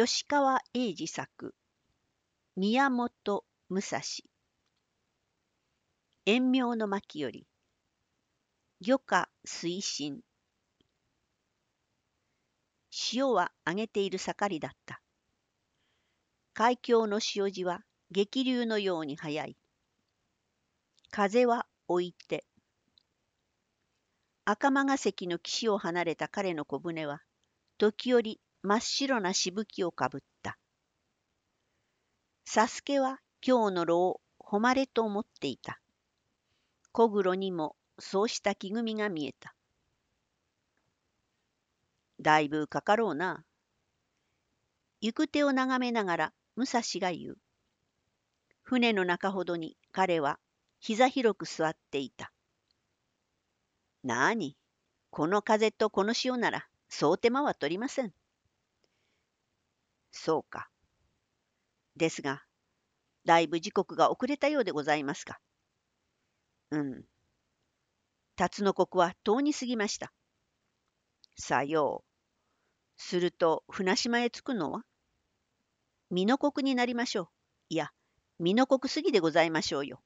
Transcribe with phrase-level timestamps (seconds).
[0.00, 1.56] 吉川英治作
[2.54, 3.10] 宮本
[3.68, 4.00] 武蔵。
[6.24, 7.48] 遠明の巻より
[8.80, 10.20] 漁家推進。
[12.92, 15.00] 潮は上げている盛りだった。
[16.54, 17.80] 海峡の潮地は
[18.12, 19.56] 激流のように速い。
[21.10, 22.44] 風は置いて。
[24.44, 27.20] 赤間が関の岸を離れた彼の小舟は
[27.78, 30.58] 時折真っ白なしぶきをかぶった。
[32.44, 35.80] サスケは今日の炉を誉れと思っていた。
[36.92, 39.54] 小黒にもそうした気組みが見えた。
[42.20, 43.44] だいぶかかろうな。
[45.00, 47.38] 行く手を眺めながら武蔵が言う。
[48.62, 50.40] 船の中ほどに彼は
[50.80, 52.32] 膝広く座っていた。
[54.02, 54.56] なあに、
[55.10, 58.12] この風とこの潮ならそう手間は取りません。
[60.10, 60.68] そうか。
[61.96, 62.42] ですが、
[63.24, 65.40] だいぶ時刻が遅れたようでございますか。
[66.70, 67.04] うん。
[68.36, 70.12] 辰の刻は遠に過ぎました。
[71.36, 72.08] さよう。
[72.96, 74.84] すると、船島へ着くのは？
[76.10, 77.28] 美濃国になりましょう。
[77.68, 77.92] いや、
[78.40, 80.02] 美濃国過ぎでございましょうよ。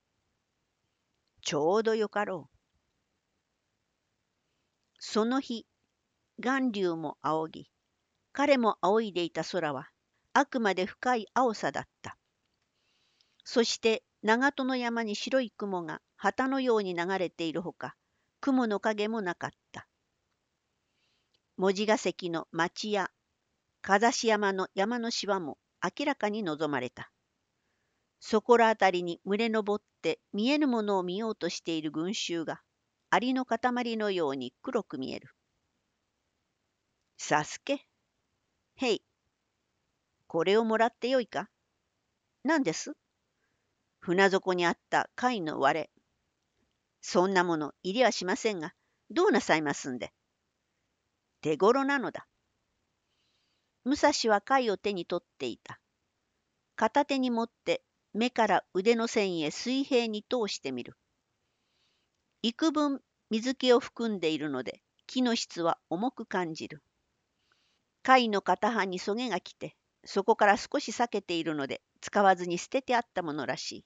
[1.43, 2.57] ちょうどよかろう。
[4.99, 5.67] その日、
[6.39, 7.71] 巌流も仰ぎ、
[8.33, 9.92] 彼も仰いでいた空は
[10.35, 12.17] あくまで深い青さだった。
[13.45, 17.97] そして長門の山に白い雲が旗のように流れているほか、
[18.41, 19.87] 雲の影もなかった。
[21.57, 23.11] 文字ヶ関の町や
[23.83, 27.11] 風し山の山の芝も明らかに望まれた。
[28.21, 32.63] そこらあたりに群れ上って見えぬものを見ようとしている群衆が、
[33.11, 35.35] アリの塊のように黒く見える。
[37.19, 37.85] サスケ
[38.77, 39.03] へい、
[40.33, 41.51] これをもらってよいか？
[42.43, 42.95] 何です？
[44.01, 45.91] 船底にあった貝の割れ。
[47.03, 48.73] そんなもの入りはしませんが、
[49.11, 50.11] どうなさいますんで？
[51.43, 52.27] 手頃なのだ。
[53.85, 55.79] 武蔵は貝を手に取っていた。
[56.77, 57.83] 片手に持って
[58.15, 60.97] 目から腕の線へ水平に通してみる。
[62.41, 66.83] 幾分水気を含んでいるので木の質は重く感じる。
[68.03, 73.85] 貝の片端にそげが来てそこから少し避けているので使わずに捨ててあったものらしい。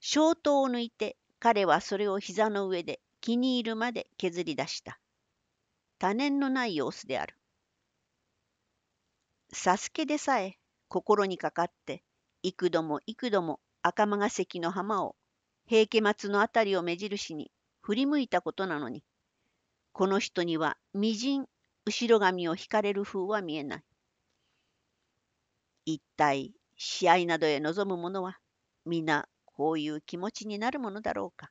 [0.00, 4.98] 小刀を抜いて彼はそれを膝の上で気に入るまで削り出した。
[5.98, 7.36] 多念のない様子である。
[9.52, 12.02] サスケでさえ心にかかって
[12.42, 15.16] 幾度も幾度も赤間が関の浜を
[15.66, 17.50] 平家松のあたりを目印に
[17.80, 19.02] 振り向いたことなのに
[19.92, 21.46] この人にはみじん
[21.86, 23.87] 後ろ髪を引かれる風は見えない。
[25.90, 28.38] 一体試合などへ臨む者は
[28.84, 31.50] 皆こういう気持ちになるものだろうか。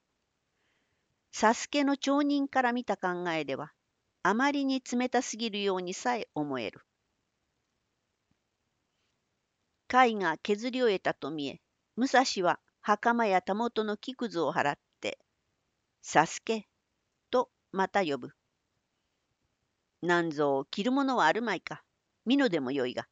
[1.32, 3.72] サスケの町人から見た考えでは
[4.22, 6.82] あまりに冷たすぎるようにさえ思える。
[9.88, 11.60] 貝が削り終えたと見え
[11.96, 15.18] 武蔵は袴やたもとの木くずを払って
[16.04, 16.68] 「サスケ」
[17.32, 18.30] とまた呼ぶ。
[20.04, 21.84] なんぞ着るものはあるまいか。
[22.28, 23.08] 美濃でもよいが。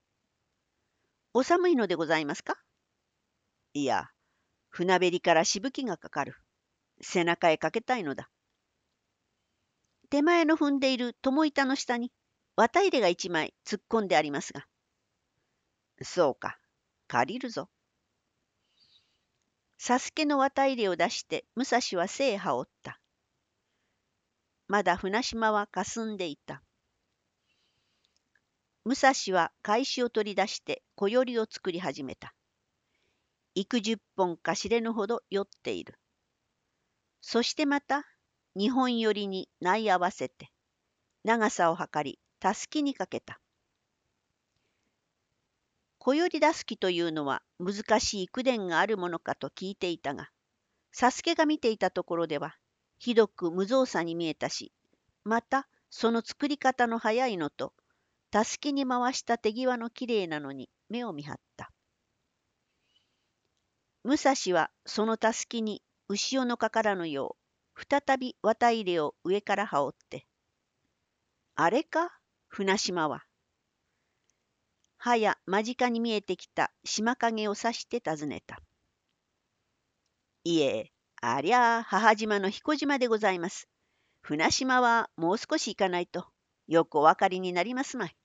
[1.38, 2.56] お寒いのでございますか？
[3.74, 4.08] いや、
[4.70, 6.38] 船べりからしぶきがかかる。
[7.02, 8.30] 背中へかけたいのだ。
[10.10, 12.14] 手前の踏んでいる友板の下に
[12.56, 14.66] 綿入れが一枚突っ込んでありますが。
[16.02, 16.58] そうか、
[17.10, 17.68] 借りるぞ。
[19.78, 23.02] 佐助の綿入れを出して武蔵は背へ羽織った。
[24.70, 26.64] まだ船島はかすんでいた。
[28.86, 32.36] 武蔵は返しを取り出して小よりを作り始めた。
[33.56, 35.98] 幾十本か知れぬほど酔っている。
[37.20, 38.04] そしてまた
[38.56, 40.52] 日本寄りに縫い合わせて
[41.24, 43.40] 長さを測りたすきにかけた。
[45.98, 50.30] 小より出すきというのは難しい口伝があるものかと聞いていたが、
[50.96, 52.56] 佐助が見ていたところでは
[53.00, 54.72] ひどく無造作に見えたし、
[55.24, 57.74] またその作り方の早いのと
[58.36, 61.72] たすきに回した手際のきれいなのに目を見張った。
[64.04, 67.38] 武蔵はそのたすきに牛のかからぬよ
[67.78, 70.28] う再び綿入れを上から羽織って
[71.56, 72.12] 「あれか？
[72.50, 73.24] 船島は」
[75.00, 78.60] はや間近に見えてきた島影を指して尋ねた。
[80.44, 80.92] いえ、
[81.22, 83.70] ありゃあ母島の彦島でございます。
[84.20, 86.28] 船島はもう少し行かないと
[86.68, 88.18] よくお分かりになりますまい。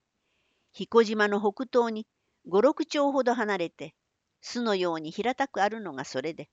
[0.72, 2.06] 彦島の北東に
[2.46, 3.94] 五六丁ほど離れて、
[4.40, 6.48] 巣のように平たくあるのがそれで。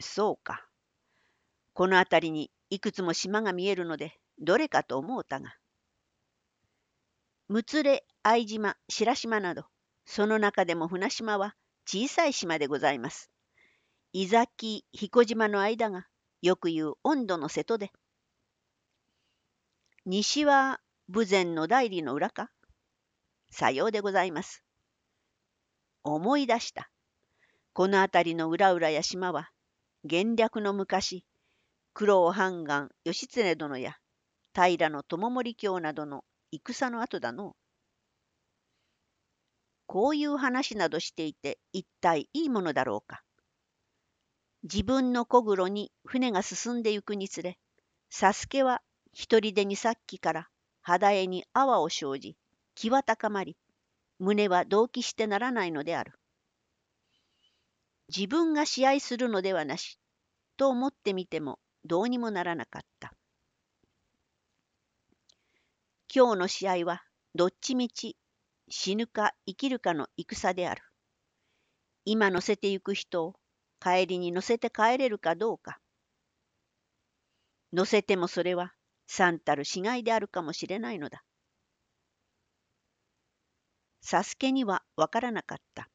[0.00, 0.66] そうか。
[1.72, 5.56] この辺りにいくつも島が見えるので、どれかと思うたが。
[7.48, 9.64] むつれ、相島、白島など、
[10.04, 11.56] その中でも船島は
[11.86, 13.30] 小さい島でございます。
[14.12, 16.06] 伊崎、彦島の間が、
[16.42, 17.92] よく言う温度の瀬戸で。
[20.04, 20.80] 西は
[21.12, 22.50] 武前の代理の裏か？
[23.50, 24.62] さようでございます。
[26.04, 26.88] 思い出した。
[27.72, 29.48] この辺りの裏々や島は、
[30.04, 31.24] 元略の昔、
[31.94, 33.96] 九郎半岸義経殿や
[34.54, 36.22] 平の友森京などの
[36.52, 37.56] 戦の後だの。
[39.86, 43.24] こういう話などしていて一体いいものだろうか？
[44.62, 47.58] 自分の小黒に船が進んでゆくにつれ、
[48.16, 48.80] 佐助は
[49.12, 50.48] 一人でにさっきから
[50.90, 52.36] 肌絵に泡を生じ、
[52.74, 53.56] 気は高まり、
[54.18, 56.18] 胸は同期してならないのである。
[58.08, 60.00] 自分が試合するのではなし、
[60.56, 63.14] と思ってみてもどうにもならなかった。
[66.12, 67.04] 今日の試合は
[67.36, 68.16] どっちみち
[68.68, 70.82] 死ぬか生きるかの戦である。
[72.04, 73.36] 今乗せてゆく人を
[73.80, 75.78] 帰りに乗せて帰れるかどうか。
[77.72, 78.74] 乗せてもそれは
[79.12, 81.24] さんたる死骸であるかもしれないのだ。
[84.00, 85.90] サスケにはわからなかった。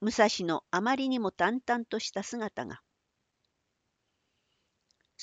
[0.00, 2.80] 武蔵のあまりにも淡々とした姿が。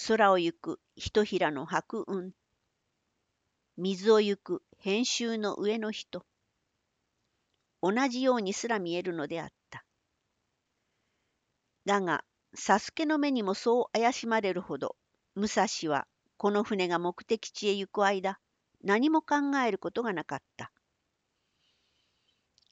[0.08, 2.30] 空を行くひとひらの白雲。
[3.78, 6.24] 水を行く編集の上の人。
[7.82, 9.84] 同じようにすら見えるのであった。
[11.86, 12.24] だが、
[12.54, 14.96] サスケの目にもそう怪しまれるほど、
[15.34, 16.08] 武蔵は
[16.42, 18.40] この船が目的地へ行く間、
[18.84, 20.72] 何も考えることがなかった。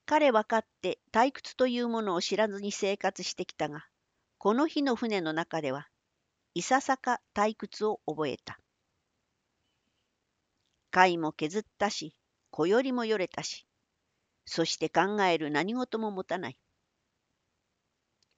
[0.07, 3.86] 彼はかって退屈というものを知らずに生活してきたが、
[4.39, 5.88] この日の船の中では
[6.56, 8.60] いささか退屈を覚えた。
[10.89, 12.15] 貝も削ったし、
[12.50, 13.68] 小よりもよれたし、
[14.45, 16.60] そして考える何事も持たない。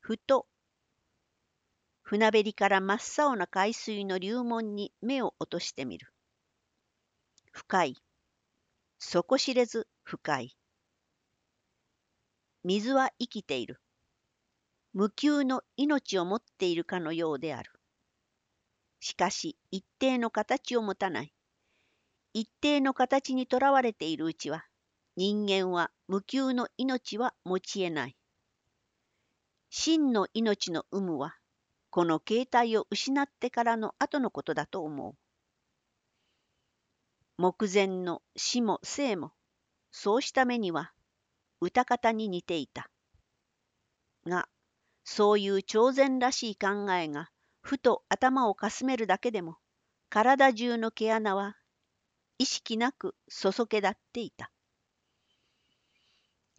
[0.02, 0.46] ふと、
[2.12, 6.12] 船べりから真っ青な海水の流門に目を落としてみる。
[7.54, 7.96] 深い。
[9.00, 10.58] 底知れず深い。
[12.66, 13.80] 水は生きている。
[14.92, 17.72] 無給の命を持っているかのようである。
[19.00, 21.34] しかし一定の形を持たない。
[22.34, 24.66] 一定の形にとらわれているうちは、
[25.16, 28.18] 人間は無給の命は持ち得ない。
[29.70, 31.38] 真の命の有無は、
[31.92, 35.16] この形態を失ってからの後のことだと思う。
[37.38, 39.34] 目前の死も生も、
[39.92, 40.94] そうした目には、
[41.60, 42.90] 歌方に似ていた。
[44.26, 44.48] が、
[45.04, 47.30] そういう超然らしい考えが、
[47.62, 49.58] ふと頭をかすめるだけでも、
[50.10, 51.58] 体中の毛穴は
[52.38, 54.52] 意識なくそそけ立っていた。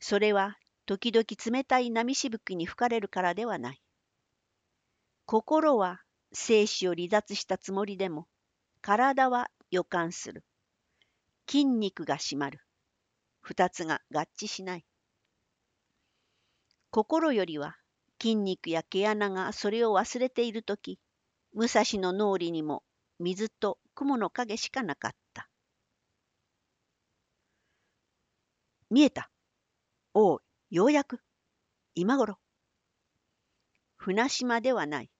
[0.00, 3.81] それは時々冷たい波しぶきに吹かれるからではない。
[5.24, 6.02] 心は
[6.32, 8.26] 生死を離脱したつもりでも、
[8.80, 10.44] 体は予感する。
[11.48, 12.60] 筋肉が締まる。
[13.40, 14.84] 二つが合致しない。
[16.90, 17.76] 心よりは
[18.20, 20.98] 筋肉や毛穴がそれを忘れているとき、
[21.54, 22.82] 武蔵の脳裏にも
[23.18, 25.48] 水と雲の影しかなかった。
[28.90, 29.30] 見えた。
[30.14, 31.20] おう、ようやく。
[31.94, 32.38] 今頃。
[33.96, 35.11] 船島ではない。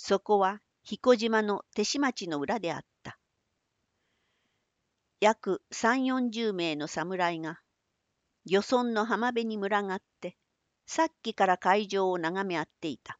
[0.00, 3.18] そこは彦島の手師町の裏であった。
[5.20, 7.60] 約三四十名の侍が
[8.46, 10.36] 漁村の浜辺に群がって
[10.86, 13.18] さっきから会場を眺め合っていた。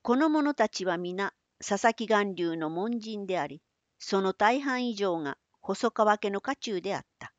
[0.00, 1.34] この者たちは皆
[1.64, 3.62] 佐々木巌流の門人であり、
[3.98, 7.34] その大半以上が細川家の家中であった。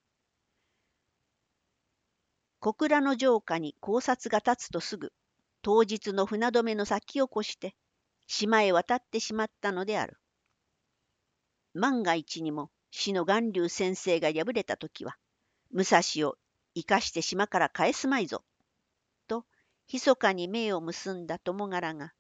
[2.60, 5.12] 小倉の城下に考察が立つとすぐ、
[5.64, 7.74] 当日の船止めの先を越して、
[8.28, 10.18] 島へ渡ってしまったのである。
[11.74, 15.16] 万が一にも死の巌流先生が敗れた時は、
[15.72, 16.36] 武蔵を
[16.76, 18.44] 生かして島から返すまいぞ。
[19.28, 19.46] と、
[19.92, 22.14] 密かに命を結んだ友柄が、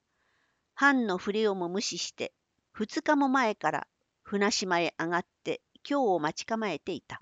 [0.73, 2.33] 藩の触れをも無視して、
[2.71, 3.87] 二日も前から
[4.21, 7.21] 船島へ上がって今日を待ち構えていた。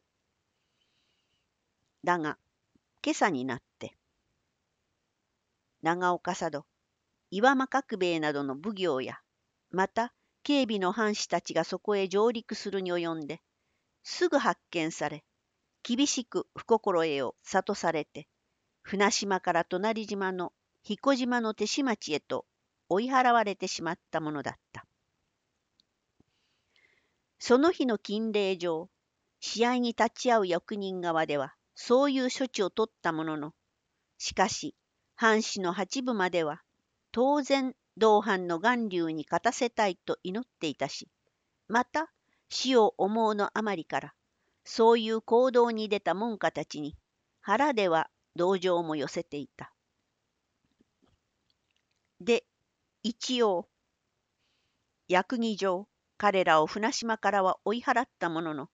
[2.04, 2.38] だが、
[3.04, 3.71] 今朝になって、
[5.82, 6.66] 長岡佐渡、
[7.32, 9.20] 岩間角兵衛などの奉行や、
[9.70, 13.42] また警備の藩士たちがそこへ上陸するに及んで、
[14.04, 15.24] すぐ発見され、
[15.84, 18.28] 厳しく不心得を諭されて、
[18.84, 22.46] 船島から隣島の彦島の手島地へと
[22.90, 24.86] 追い払われてしまったものだった。
[27.40, 28.90] その日の禁令上、
[29.40, 33.54] 試合に立ち会う役人側では、そういう処置を取ったものの、
[34.20, 34.76] しかし、
[35.22, 36.64] 藩士の八部までは、
[37.12, 41.08] 当然同伴の巌流に勝たせたいと祈っていたし、
[41.68, 42.12] また
[42.50, 44.16] 死を思うのあまりから、
[44.64, 46.98] そういう行動に出た門下たちに
[47.40, 49.72] 腹では同情も寄せていた。
[52.20, 52.44] で、
[53.04, 53.70] 一応、
[55.08, 55.88] 役儀上、
[56.18, 58.70] 彼らを船島からは追い払ったものの、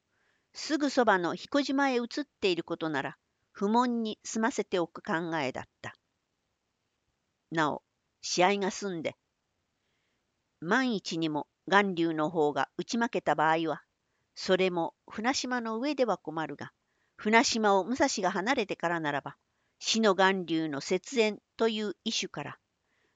[0.54, 2.08] すぐそばの彦島へ移っ
[2.40, 3.18] ていることなら、
[3.52, 5.97] 不問に済ませておく考えだった。
[7.52, 7.84] なお、
[8.22, 9.16] 試合が済んで、
[10.60, 13.84] 万一にも巌流の方が打ち負けた場合は、
[14.36, 16.72] それも船島の上では困るが、
[17.16, 19.38] 船島を武蔵が離れてからならば、
[19.80, 22.58] 死の巌流の雪縁という意種から、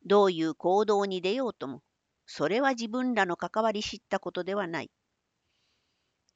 [0.06, 1.82] どういう行動に出ようとも、
[2.26, 4.92] それは自分らの関わり知ったことではない。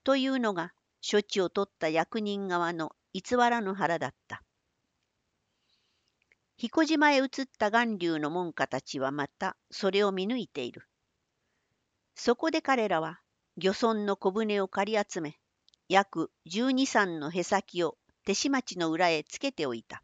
[0.04, 0.72] というのが、
[1.02, 4.45] 処置を取った役人側の偽らぬ腹だった。
[6.58, 10.88] 彦島へ移った巌流の門下たちはまたそれを見抜いている。
[12.16, 13.20] そこで彼らは
[13.58, 15.38] 漁村の小舟を借り集め、
[15.90, 20.02] 約十二三のへさきを手し町の裏へつけておいた。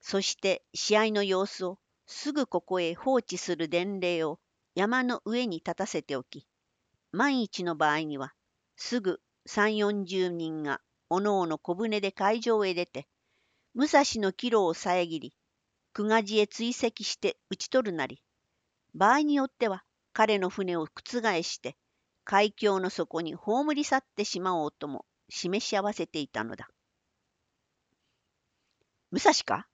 [0.00, 4.38] そして試合の様子をすぐここへ放置する伝令を
[4.74, 6.46] 山の上に立たせておき、
[7.12, 8.32] 万一の場合には
[8.76, 10.80] すぐ三四十人が
[11.10, 13.06] おのおの小舟で海上へ出て、
[13.76, 15.34] 武蔵の岐路を遮り、
[15.94, 18.22] 久我寺へ追跡して討ち取るなり、
[18.94, 21.76] 場合によっては彼の船を覆して、
[22.24, 26.68] 海峡の底に葬り去ってしまおうとも示し合わせていたのだ。
[29.10, 29.66] 武蔵か？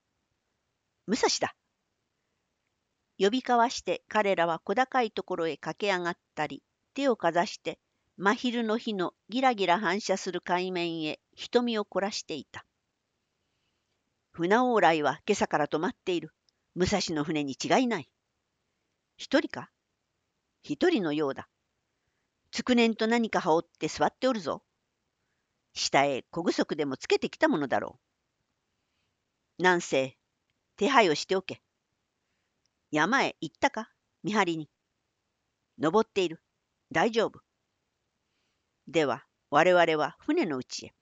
[1.05, 1.55] 武蔵だ
[3.19, 6.63] 呼び交わして彼らは小高いところへ駆け上がったり、
[6.95, 7.77] 手をかざして
[8.17, 12.65] 真昼の日のギラギラ反射する海面へ瞳を凝らしていた。
[14.33, 16.31] 船往来は今朝から止まっている。
[16.75, 18.09] 武蔵の船に違いない。
[19.17, 19.69] 一人か？
[20.63, 21.49] 一人のようだ。
[22.51, 24.63] つくねんと何か羽織って座っておるぞ。
[25.73, 27.99] 下へ小具足でもつけてきたものだろ
[29.59, 29.63] う。
[29.63, 30.17] なんせ、
[30.77, 31.61] 手配をしておけ。
[32.89, 33.89] 山へ行ったか？
[34.23, 34.69] 見張りに。
[35.77, 36.41] 登っている。
[36.91, 37.41] 大丈夫。
[38.87, 40.93] では、我々は船の内へ。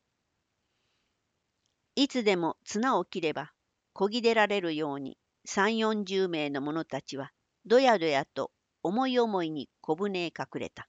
[2.01, 3.51] いつでも綱を切れば
[3.91, 7.31] こぎ出られるように三四十名の者たちは
[7.65, 8.51] どやどやと
[8.81, 10.87] 思い思いに小舟へ隠れた。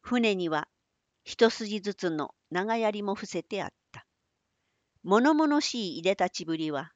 [0.00, 0.68] 船には
[1.24, 4.06] 一筋ずつの長槍も伏せてあった。
[5.02, 6.92] 物々しいいでたちぶりは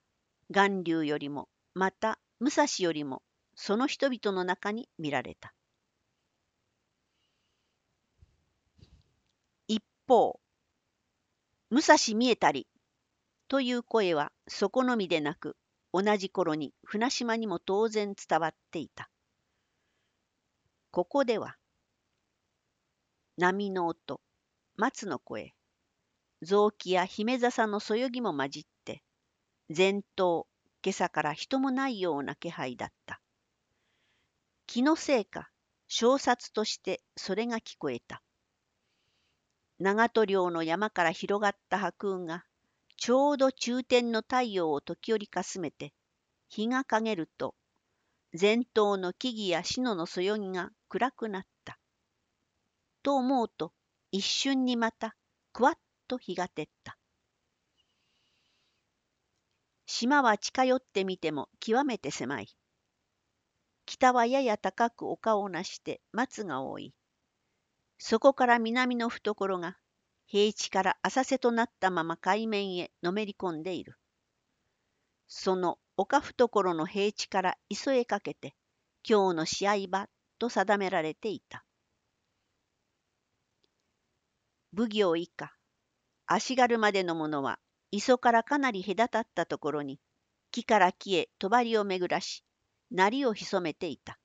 [0.48, 3.22] 巌流よりもまた武蔵よりも
[3.56, 5.52] その人々の中に見られた。
[9.66, 10.38] 一方
[11.72, 12.68] 武蔵見えたり、
[13.48, 15.56] という声はそこのみでなく、
[15.90, 19.08] 同じ頃に船島にも当然伝わっていた。
[20.90, 21.56] ここでは、
[23.38, 24.20] 波の音、
[24.76, 25.54] 松の声、
[26.42, 29.02] 雑木や姫笹のそよぎも混じって、
[29.74, 30.46] 前頭、
[30.84, 33.18] 今朝から人もないような気配だった。
[34.66, 35.48] 気のせいか、
[35.88, 38.22] 小殺としてそれが聞こえた。
[39.82, 42.44] 長門領の山から広がった白雲が
[42.96, 45.92] ちょうど中天の太陽を時折かすめて
[46.48, 47.56] 日が陰ると
[48.40, 51.80] 前頭の木々や篠のそよぎが暗くなった。
[53.02, 53.72] と思うと
[54.12, 55.16] 一瞬にまた
[55.52, 55.74] くわっ
[56.06, 56.96] と日が照った。
[59.86, 62.46] 島は近寄ってみても極めて狭い。
[63.84, 66.94] 北はやや高く丘をなして松が多い。
[68.04, 69.76] そこから南の懐が
[70.26, 73.96] 平地から浅瀬となったまま海面へのめり込んでいる。
[75.28, 78.56] その丘懐の平地から磯へかけて
[79.08, 80.08] 今日の試合場
[80.40, 81.64] と定められていた。
[84.76, 85.54] 奉行以下、
[86.26, 87.60] 足軽までの者は
[87.92, 90.00] 磯からかなり隔たったところに
[90.50, 91.48] 木から木へ帳
[91.80, 92.42] を巡らし、
[92.90, 94.18] 鳴りを潜めていた。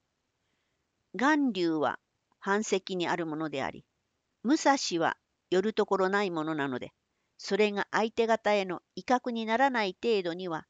[1.13, 1.99] 巌流は
[2.39, 3.85] 藩籍にあるものであり、
[4.43, 5.17] 武蔵は
[5.49, 6.91] 寄るところないものなので、
[7.37, 10.65] それが相手方への威嚇にならない程度には、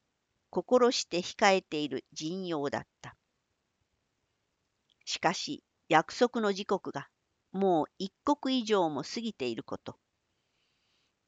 [0.50, 3.16] 心して控えている陣容だった。
[5.04, 7.08] しかし、約束の時刻が
[7.52, 9.98] もう一刻以上も過ぎていること。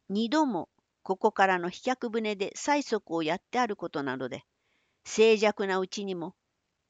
[0.09, 0.68] 二度も
[1.02, 4.44] ここからの飛脚船で催促をやってあることなどで、
[5.04, 6.35] 静寂なうちにも、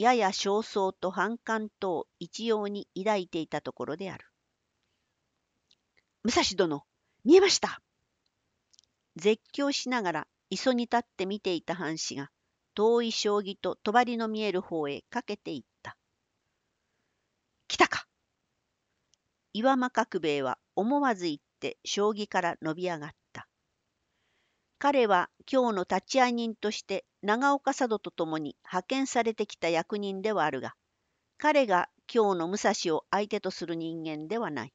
[0.00, 4.24] やや焦燥と反感等一様に抱いていたところである。
[6.22, 6.86] 武蔵殿、
[7.22, 7.82] 見えました
[9.16, 12.30] 絶叫しながら磯に立って見ていた藩士が、
[12.74, 15.98] 遠い将棋と帳の見える方へかけていった。
[17.68, 18.06] 来たか
[19.52, 23.19] 岩間角兵衛は思わず言って将棋から伸び上がった。
[24.82, 30.72] 彼は今日の立ち会い人として長岡佐渡と共に派遣されてきた役人ではあるが、
[31.36, 34.72] 彼が今日の武蔵を相手とする人間ではない。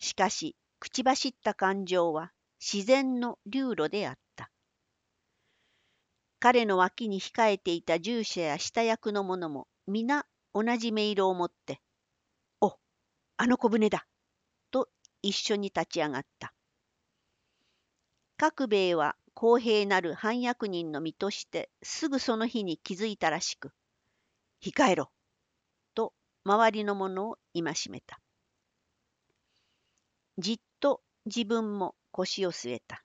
[0.00, 4.50] しかし、口走った感情は自然の流路であった。
[6.38, 11.80] 彼の脇に控えていた従者や下役の者も皆同じ音色を持って、
[12.60, 12.76] お、
[13.38, 14.06] あの小舟だ
[14.70, 14.90] と
[15.22, 16.52] 一緒に立ち上がった。
[18.38, 23.72] 各兵衛は公平なる反役人の身としてすぐその日に気づいたらしく、
[24.62, 25.10] 控えろ
[25.94, 26.12] と
[26.44, 28.20] 周りの者を戒めた。
[30.38, 33.02] じっと自分も腰を据えた。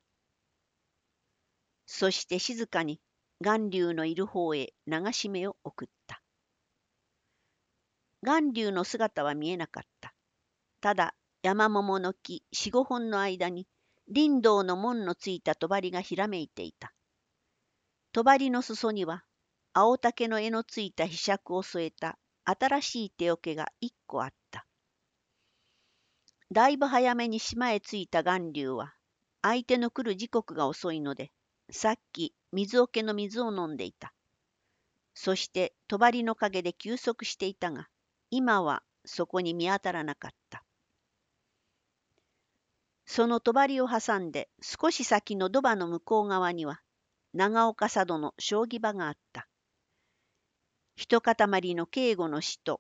[1.88, 3.02] そして静かに
[3.42, 6.22] 巌流のいる方へ流し目を送った。
[8.22, 10.14] 巌流の姿は見えなかった。
[10.80, 13.68] ただ山桃の木四五本の間に
[14.08, 16.94] 林道の門のついた帳がひらめいていた。
[18.12, 19.24] 帳の裾には
[19.74, 24.66] 青竹の柄のついた柄杓を添えた新しい手桶が一個あった。
[26.52, 28.94] だいぶ早めに島へ着いた巌流は
[29.42, 31.32] 相手の来る時刻が遅いので
[31.72, 34.14] さっき水桶の水を飲んでいた。
[35.16, 37.88] そして帳の陰で休息していたが
[38.30, 40.64] 今はそこに見当たらなかった。
[43.06, 43.52] その帳
[43.84, 46.82] を挟んで少し先の土場の向こう側には
[47.34, 49.48] 長岡佐渡の将棋場があった。
[50.96, 51.36] 一塊
[51.76, 52.80] の警護の死と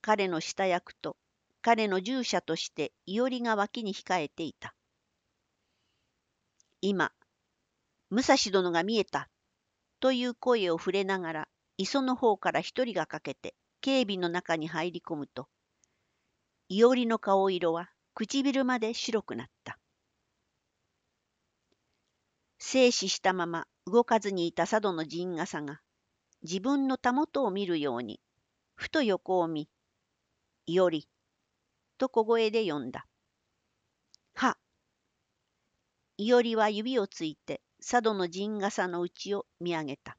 [0.00, 1.16] 彼の下役と
[1.62, 4.74] 彼の従者としていおりが脇に控えていた。
[6.80, 7.12] 今、
[8.08, 9.28] 武蔵殿が見えた
[10.00, 15.48] という声を触れながら磯の方から一人がかけて警備の中に入り込むと、
[16.70, 17.90] いおりの顔色は
[18.26, 19.78] 唇まで白くなった。
[22.58, 25.80] 静止したまま動かずにいた佐渡の陣笠が
[26.42, 28.20] 自分のたもとを見るように
[28.74, 29.70] ふと横を見
[30.66, 31.08] 「いおり」
[31.96, 33.06] と小声で呼んだ。
[34.34, 34.58] は。
[36.18, 40.18] いおりは指をついて佐渡の陣笠の内を見上げた。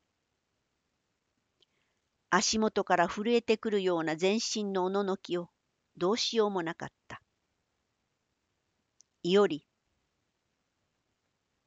[2.31, 5.49] 足元から震えてくるような全身のおののきを
[5.97, 7.21] どうしようもなかった。
[9.23, 9.67] いおり。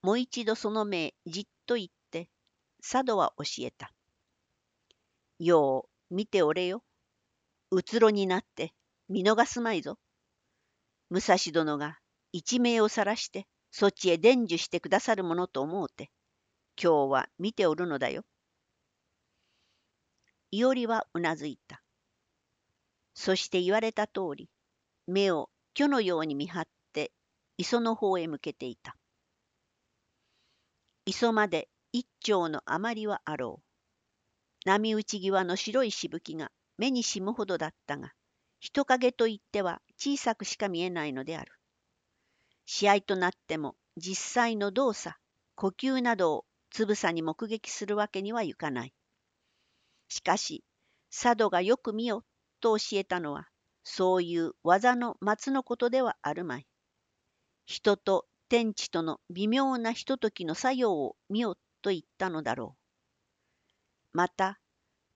[0.02, 2.28] もう一度その目じっと言って、
[2.82, 3.92] 佐渡は教えた。
[5.38, 6.82] よう見ておれよ。
[7.70, 8.72] うつろになって
[9.08, 9.98] 見逃すまいぞ。
[11.10, 11.98] 武蔵殿が
[12.32, 16.10] 一命を晒してそっちへ伝授してくださるものと思うて、
[16.80, 18.24] 今日は見ておるのだよ。
[20.50, 21.82] いおりはうなずいた。
[23.14, 24.50] そして言われた通り、
[25.06, 26.83] 目を巨のように見張って
[27.56, 28.96] 磯の方へ向けていた。
[31.06, 34.68] 磯まで一丁の余りはあろう。
[34.68, 38.12] 波打ち際の白いしぶきが目にしむほどだったが、
[38.58, 41.52] 人影といっては小さくしか見えないのである。
[42.66, 45.16] 試合となっても実際の動作、
[45.54, 48.94] 呼吸などをつぶさに目撃するわけにはいかない。
[50.08, 50.64] しかし、
[51.10, 52.24] 佐渡がよく見よ
[52.60, 53.46] と教えたのは、
[53.84, 56.66] そういう技の松のことではあるまい。
[57.66, 62.76] 人と天地との微妙なひとときの作用を見よと言ったのだろ
[64.12, 64.16] う。
[64.16, 64.60] また、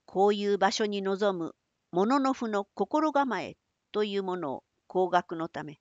[0.07, 1.55] こういう場所に臨む
[1.93, 3.57] 物の符の心構え
[3.93, 5.79] というものを工学のため、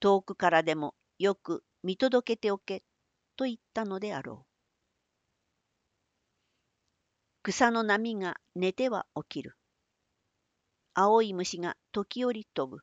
[0.00, 2.82] 遠くからでもよく見届けておけ
[3.36, 4.52] と言ったのであろう。
[7.42, 9.56] 草の波が寝ては起きる。
[10.94, 12.82] 青い虫が時折飛ぶ。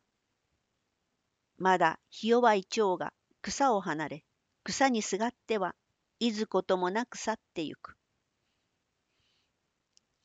[1.57, 3.13] まだひ弱い蝶が
[3.49, 4.25] 草を離れ、
[4.63, 5.73] 草にすがっては
[6.19, 7.97] いずこともなく去ってゆく。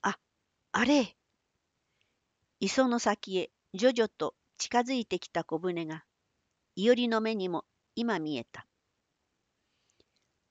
[0.02, 0.18] あ、
[0.72, 1.16] あれ
[2.60, 6.04] 磯の先へ徐々と近づいてきた小舟が、
[6.76, 7.64] いおりの目にも
[7.96, 8.66] 今見えた。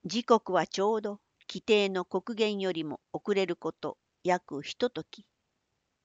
[0.05, 5.27] 時刻はちょうど規定の刻限よりも遅れること約ひととき、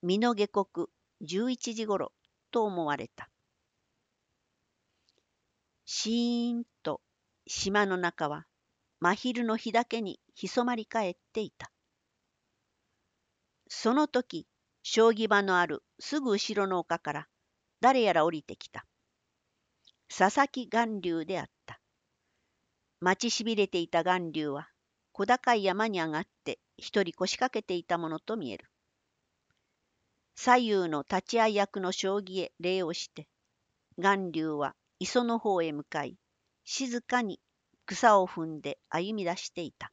[0.02, 0.90] 身の下刻
[1.22, 2.12] 11時ごろ
[2.50, 3.30] と思われた。
[5.90, 7.00] シーンと
[7.46, 8.44] 島の中は
[9.00, 11.72] 真昼の日だけに潜まり返っていた。
[13.70, 14.46] その時、
[14.82, 17.26] 将棋場のあるすぐ後ろの丘から
[17.80, 18.84] 誰やら降りてきた。
[20.14, 21.80] 佐々木巌流であった。
[23.00, 24.68] 待ちしびれていた巌流は
[25.12, 28.66] 小高い山に上がって一人腰掛けていたものと見える。
[30.36, 33.26] 左右の立ち会い役の将棋へ礼をして、
[33.96, 36.16] 巌流は磯の方へ向かい、
[36.64, 37.40] 静かに
[37.86, 39.92] 草を踏んで歩み出していた。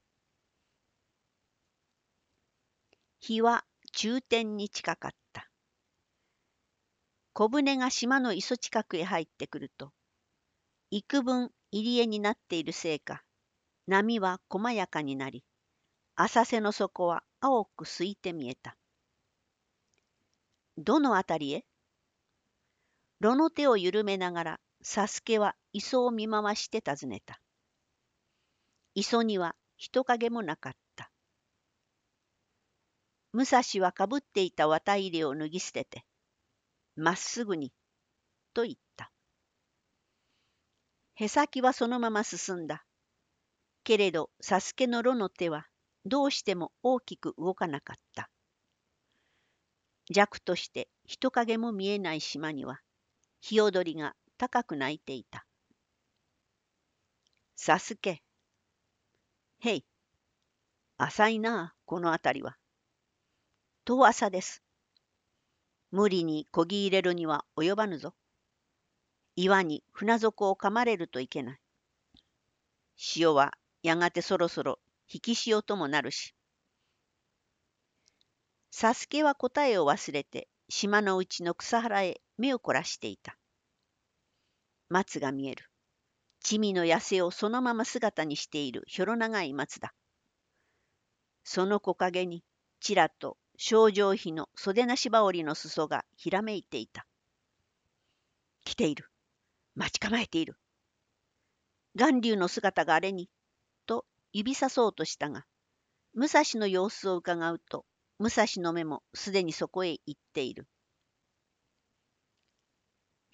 [3.19, 5.49] 日は中天に近かった。
[7.33, 9.91] 小舟が島の磯近くへ入ってくると、
[10.89, 13.23] 幾分入り江になっているせいか、
[13.87, 15.43] 波は細やかになり、
[16.15, 18.75] 浅瀬の底は青くすいて見えた。
[20.77, 21.65] どのあたりへ？
[23.19, 27.41] 炉の手を緩めながら、佐助は磯を見回して尋ねた。
[28.93, 31.11] 磯には人影もなかった。
[33.33, 36.05] 武蔵はかぶっていた綿入れを脱ぎ捨てて、
[36.95, 37.73] まっすぐに、
[38.53, 39.11] と言った。
[41.15, 42.85] へさきはそのまま進んだ。
[43.83, 45.65] けれど、佐助の炉の手は、
[46.05, 48.29] どうしても大きく動かなかった。
[50.11, 52.81] 弱として人影も見えない島には、
[53.41, 55.45] ヒヨドリが高く鳴いていた。
[57.55, 58.21] さすけ。
[59.59, 59.85] へい。
[60.97, 62.57] 浅いなあ、この辺りは。
[63.85, 64.61] 遠浅です。
[65.91, 68.13] 無理にこぎ入れるには及ばぬぞ。
[69.37, 71.59] 岩に船底を噛まれるといけない。
[72.97, 76.35] 潮はやがてそろそろ引き潮ともなるし。
[78.71, 83.37] サスケは答えを忘れて島のうちの草原へ目を凝らしていた。
[84.89, 85.65] 松が見える。
[86.41, 89.93] 地味の痩せをそのまま姿にしているひょろ長い松だ。
[91.43, 92.43] その木陰に
[92.79, 97.07] ちらと症状費の袖なし羽織の裾がひらめいていた。
[98.63, 99.09] 来ている。
[99.75, 100.57] 待ち構えている。
[101.95, 103.29] 巌流の姿があれに、
[103.85, 105.45] と指さそうとしたが、
[106.13, 107.85] 武蔵の様子をうかがうと、
[108.19, 110.67] 武蔵の目もすでにそこへ行っている。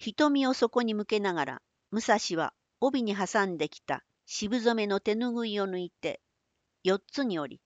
[0.02, 1.62] 瞳をそこに向けながら、
[1.92, 6.20] 武蔵は帯に挟んできた渋染めの手ぬぐいを抜いて、
[6.82, 7.60] 四つに折り、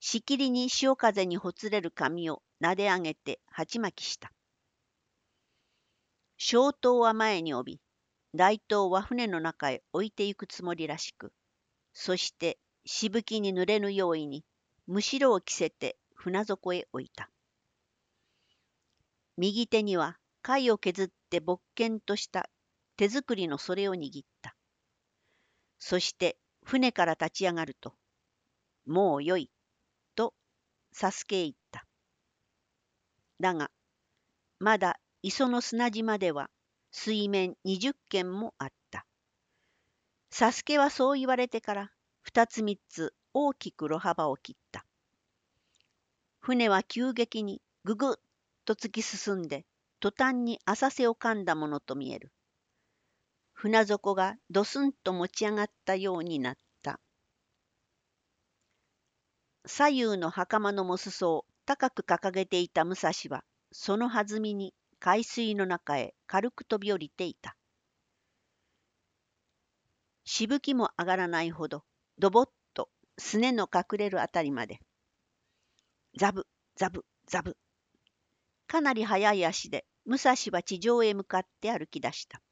[0.00, 4.32] しきりに潮風にほつれる髪をなで上げて鉢巻きした。
[6.38, 7.80] 小刀は前に帯び、
[8.34, 11.32] 大刀は船の中へ置いてゆくつもりらしく、
[11.92, 14.44] そしてしぶきに濡れぬように、
[14.88, 17.30] むしろを着せて船底へ置いた。
[19.36, 22.48] 右手には貝を削って勃見とした
[22.96, 24.54] 手作りのそれを握った。
[25.78, 27.94] そして船から立ち上がると、
[28.86, 29.50] もうよい、
[30.14, 30.34] と
[30.92, 31.86] サスケへ言った。
[33.40, 33.70] だが、
[34.58, 36.50] まだ磯の砂地までは
[36.92, 39.06] 水面二十軒もあった。
[40.30, 41.90] サスケはそう言われてから
[42.22, 44.84] 二つ三つ大きく路幅を切った。
[46.40, 48.14] 船は急激にぐぐっ
[48.64, 49.64] と突き進んで、
[50.00, 52.32] 途端に浅瀬を噛んだものと見える。
[53.52, 56.98] 船底がドスンと持ち上がったようになった。
[59.66, 67.54] 左右の袴のも裾を高く掲げていた武蔵は、その弾みに海水の中へ軽く飛び降りていた。
[70.24, 71.84] しぶきも上がらないほど、
[72.18, 74.80] ドボッとすねの隠れるあたりまで、
[76.18, 77.56] ザブ、ザブ、ザブ。
[78.66, 82.42] かなり速い足で、武蔵は地上へ向かって歩き出した。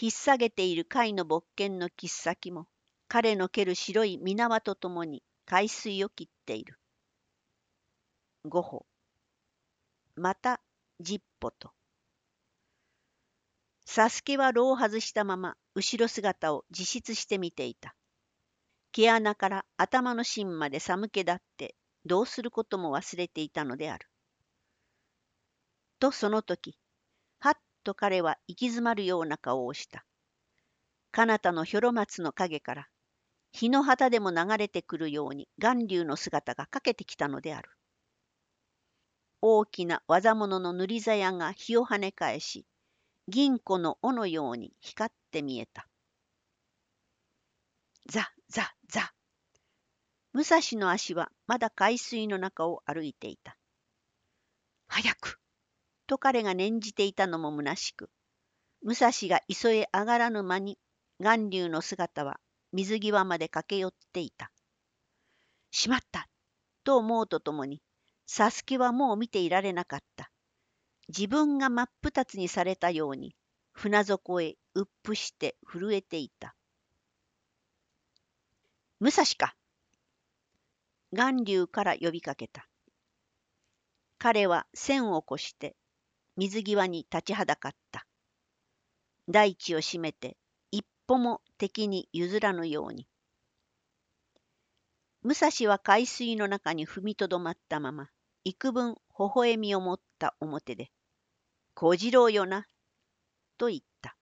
[0.00, 2.66] 引っ提げている貝の勃見の切っ先も、
[3.08, 6.78] 彼の蹴る白い水縄とともに海水を切っている。
[8.44, 8.86] 五歩。
[10.16, 10.60] また
[11.00, 11.72] 十歩と。
[13.84, 17.94] サスケは炉を外したまま後ろ姿を自失して見ていた。
[18.92, 24.11] 毛穴から頭の芯まで寒気だってどうすることも忘れていたのである。
[26.02, 26.76] とその時、
[27.38, 30.04] はっと彼は行き詰まるような顔をした。
[31.12, 32.88] 彼方のひょろ松の影から、
[33.52, 37.70] 日の旗でも流れてくるように巌流の姿がかけてきたのである。
[39.40, 42.66] 大きな技物の塗りざやが火を跳ね返し、
[43.28, 45.86] 銀庫の尾のように光って見えた。
[48.08, 49.14] ザ、ザ、ザ。
[50.32, 53.56] 武蔵の足はまだ海水の中を歩いていた。
[54.88, 55.41] 早く
[56.06, 58.10] と彼が念じていたのも虚しく、
[58.82, 60.78] 武蔵が急え上がらぬ間に、
[61.20, 62.40] 巌流の姿は
[62.72, 64.50] 水際まで駆け寄っていた。
[65.70, 66.28] しまった
[66.84, 67.80] と思うとともに、
[68.26, 70.30] サスケはもう見ていられなかった。
[71.08, 73.34] 自分が真っ二つにされたように、
[73.72, 76.54] 船底へうっぷして震えていた。
[79.00, 79.54] 武蔵か
[81.12, 82.68] 巌流から呼びかけた。
[84.18, 85.74] 彼は線を越して
[86.36, 88.06] 水際に立ちはだかった。
[89.28, 90.36] 大地を閉めて
[90.70, 93.06] 一歩も敵に譲らぬように。
[95.22, 98.08] 武蔵は海水の中に踏みとどまったまま、
[98.44, 100.90] 幾分微笑みを持った表で、
[101.74, 102.66] 小次郎よな、
[103.56, 104.16] と言った。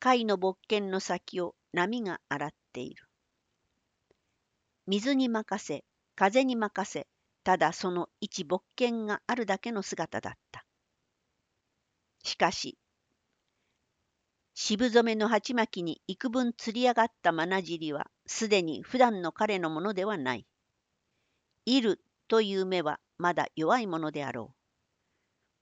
[0.00, 3.06] 貝の勃見の先を波が洗っている。
[4.88, 5.84] 水に任せ、
[6.16, 7.06] 風に任せ、
[7.44, 10.41] ただその一勃見があるだけの姿だった。
[12.22, 12.78] しかし、
[14.54, 20.46] 渋染めの鉢巻きに幾分釣り上がったまなじりは、すでに普段の彼のものではない。
[21.64, 24.54] いるという目はまだ弱いものであろ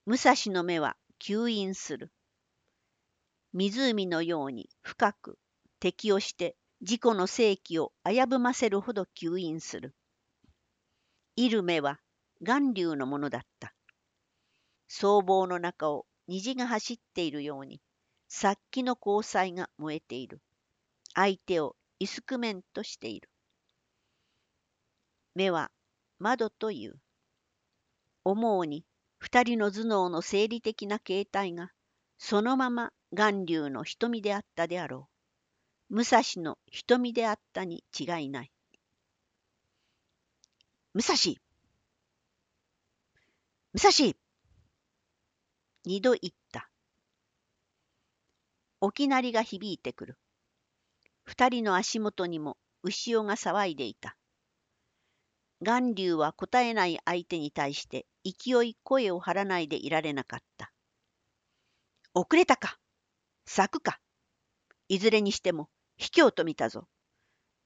[0.07, 0.11] う。
[0.11, 2.12] 武蔵の目は吸引する。
[3.53, 5.38] 湖のように深く
[5.79, 9.94] 敵をして自己の正気を危ぶませるほど吸引する。
[11.37, 12.01] いる目は
[12.40, 13.75] 巌流のものだった。
[14.88, 17.80] 僧帽の中を虹が走っているように、
[18.28, 20.40] 殺気の交際が燃えている。
[21.12, 23.28] 相手をイスクメンとしている。
[25.34, 25.72] 目は
[26.20, 27.00] 窓という。
[28.22, 28.84] 思うに
[29.18, 31.72] 二人の頭脳の生理的な形態が
[32.16, 35.08] そのまま巌流の瞳であったであろ
[35.90, 35.96] う。
[35.96, 38.52] 武蔵の瞳であったに違いない。
[40.94, 41.16] 武蔵
[43.72, 44.14] 武蔵
[45.84, 46.70] 二度言った。
[48.80, 50.18] 沖鳴りが響いてくる。
[51.24, 54.16] 二人の足元にも牛尾が騒いでいた。
[55.62, 60.72] 巌流は答えない相手に対して勢い声を張らないでいられなかった。
[62.12, 62.78] 遅れたか
[63.46, 64.00] 咲くか
[64.88, 66.88] いずれにしても卑怯と見たぞ。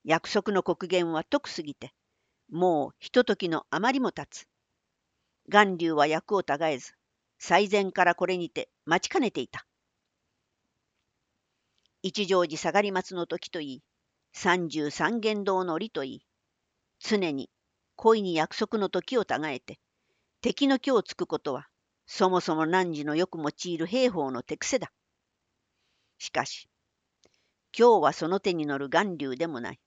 [0.05, 1.95] 約束の刻限は遠くすぎて、
[2.51, 4.47] もうひとときのあまりも経つ。
[5.49, 6.93] 巌流は役をたがえず、
[7.39, 9.67] 最前からこれにて待ちかねていた。
[12.03, 13.83] 一乗寺下がり松の時といい、
[14.33, 16.27] 三十三間堂の折といい、
[17.01, 17.51] 常に
[17.97, 19.79] 恋に約束の時をたがえて、
[20.41, 21.67] 敵の今をつくことは、
[22.07, 24.93] そもそも汝のよく用いる兵法の手癖だ。
[26.19, 26.69] しかし、
[27.77, 29.81] 今日はその手に乗る巌流でもない。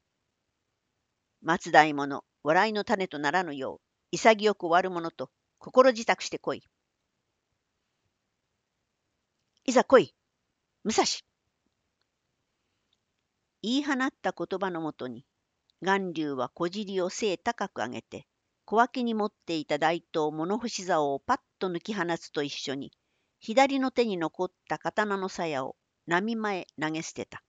[1.41, 3.81] 松代物、笑いの種とならぬよう、
[4.11, 5.29] 潔く終わるものと
[5.59, 6.63] 心支度してこい。
[9.69, 10.15] いざ来い、
[10.85, 11.03] 武蔵。
[13.61, 15.25] 言い放った言葉のもとに、
[15.81, 18.27] 巌流は小尻を背高く上げて、
[18.63, 22.93] 小脇に持っていた大刀物干し竿をパッと抜き放つと一緒に、
[23.41, 25.75] 左の手に残った刀の鞘を
[26.05, 27.43] 波間へ投げ捨てた。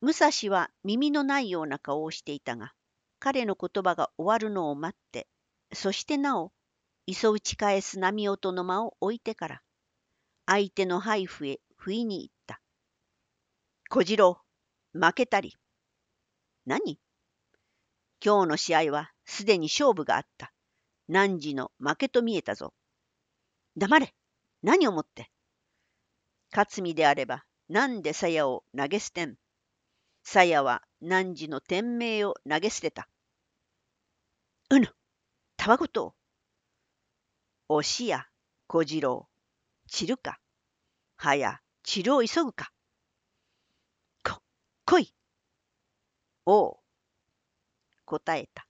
[0.00, 2.72] 武蔵は耳のないような顔をしていたが、
[3.18, 5.28] 彼の言葉が終わるのを待って、
[5.74, 6.50] そしてなお、
[7.08, 9.62] 磯打ち返す波音の間を置いてから、
[10.44, 12.60] 相手の配布へ不意に行った。
[13.88, 14.40] 小次郎、
[14.92, 15.54] 負けたり。
[16.66, 16.98] 何？
[18.24, 20.52] 今日の試合はすでに勝負があった。
[21.08, 22.74] 汝の負けと見えたぞ。
[23.76, 24.14] 黙れ
[24.64, 25.30] 何をもって。
[26.50, 29.36] 勝つ身であれば、なんで鞘を投げ捨てん。
[30.24, 33.08] 鞘は汝の天命を投げ捨てた。
[34.70, 34.92] うぬ、
[35.56, 36.14] たわごとお
[37.82, 38.26] しや、
[38.66, 39.28] 小次郎、
[39.88, 40.38] 散るか。
[41.16, 42.72] はや、散るを急ぐか。
[44.24, 44.40] こ
[44.84, 45.14] 来い
[46.44, 46.76] おう
[48.04, 48.66] 答えた。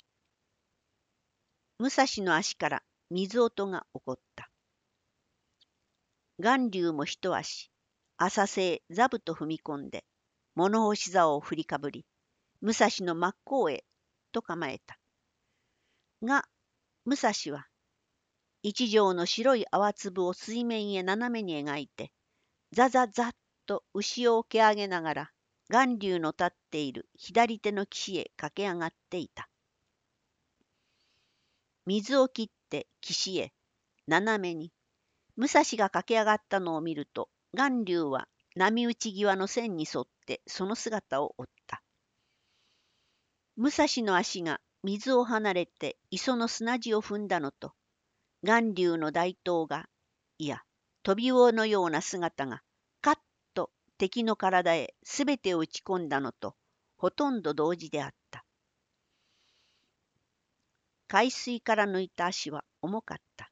[1.78, 4.50] 武蔵の足から水音が起こった。
[6.38, 7.70] 巌流も一足、
[8.16, 10.04] 浅瀬へ座布と踏み込んで、
[10.54, 12.06] 物干し竿を振りかぶり、
[12.62, 13.84] 武蔵の真っ向へ
[14.32, 14.98] と構えた。
[16.22, 16.48] が、
[17.04, 17.66] 武蔵は、
[18.68, 22.10] 一条の白い泡粒を水面へ斜めに描いて、
[22.72, 23.32] ザザザッ
[23.64, 25.30] と牛を受け上げながら、
[25.68, 29.48] 巌流の立っている左手の岸へ駆け上がっていた。
[31.86, 33.52] 水を切って岸へ、
[34.08, 34.72] 斜めに、
[35.36, 38.26] 武蔵が駆け上がったのを見ると、巌流は
[38.56, 41.84] 波打ち際の線に沿ってその姿を追った。
[43.56, 47.72] 武蔵の足が水を離れて磯の砂地を踏んだのと、
[48.46, 49.88] 巌流の大刀が
[50.38, 50.62] いや、
[51.02, 52.62] 飛び魚のような姿が、
[53.00, 53.18] カッ
[53.54, 56.54] と敵の体へすべてを打ち込んだのと、
[56.96, 58.44] ほとんど同時であった。
[61.08, 63.50] 海水から抜いた足は重かった。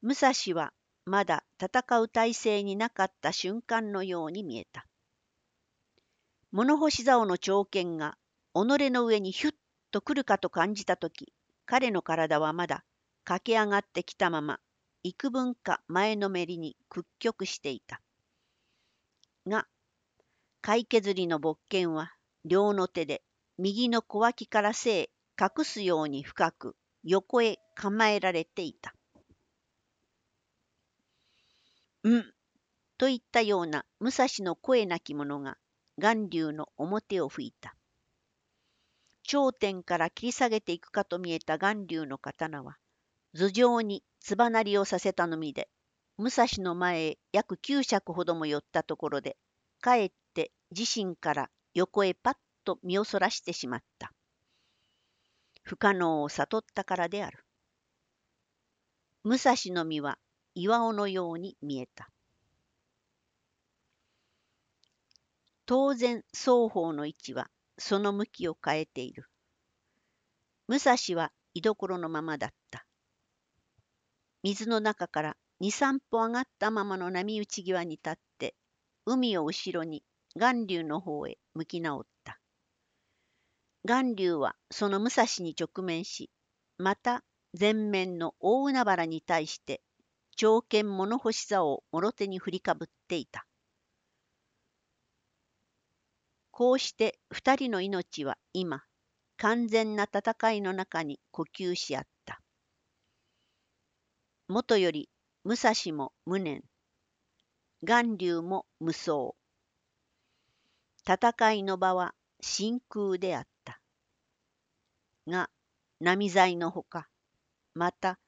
[0.00, 0.72] 武蔵は
[1.04, 4.86] まだ戦う体勢になかった瞬間のように見えた。
[6.50, 8.16] 物干し竿の長剣が
[8.54, 9.54] 己の上にヒュッ
[9.90, 11.32] と来るかと感じたとき、
[11.66, 12.84] 彼の体はまだ
[13.24, 14.60] 駆け上がってきたまま、
[15.02, 18.00] 幾分か前のめりに屈曲していた。
[19.46, 19.66] が、
[20.60, 23.22] 貝削りの勃剣は両の手で
[23.58, 28.94] 右の小脇から背へ隠すように深く横へ構えられていた。
[32.02, 32.34] うん
[32.96, 35.58] といったような武蔵の声なき者が
[35.98, 37.74] 巌流の表を吹いた。
[39.22, 42.76] 頂点から切り下げていくかと見えた巌流の刀は、
[43.36, 45.68] 頭上につばなりをさせたのみで、
[46.18, 49.36] 武蔵の前へ約9尺ほども寄ったところで、
[49.80, 54.12] かえって自身から横へパッと身をそらしてしまった。
[55.64, 57.44] 不可能を悟ったからである。
[59.24, 60.18] 武蔵の実は
[60.54, 62.08] 岩尾のように見えた。
[65.66, 69.28] 当然双方の位置はその向きを変えている。
[70.68, 72.86] 武蔵は居所のままだった。
[74.44, 78.54] 水の中から二三歩上がったままの波打ち際に立って
[79.06, 80.04] 海を後ろに
[80.36, 82.38] 巌流の方へ向き直った。
[83.86, 86.30] 巌流はその武蔵に直面し、
[86.76, 87.24] また
[87.58, 89.80] 前面の大海原に対して
[90.36, 93.46] 長剣物干し座をもろ手に振りかぶっていた。
[96.50, 98.82] こうして二人の命は今、
[99.38, 102.13] 完全な戦いの中に呼吸し合った。
[104.46, 105.08] もとより
[105.44, 106.62] 武蔵も無念、
[107.82, 109.34] 巌流も無双。
[111.06, 113.80] 戦いの場は真空であった。
[115.26, 115.48] が、
[116.00, 117.08] 波剤のほか、
[117.72, 118.18] また、